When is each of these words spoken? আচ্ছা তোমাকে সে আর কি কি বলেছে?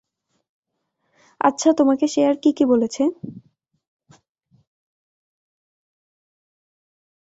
আচ্ছা 1.41 1.69
তোমাকে 1.77 2.05
সে 2.07 2.21
আর 2.25 2.35
কি 2.43 2.49
কি 2.57 2.63
বলেছে? 2.65 3.03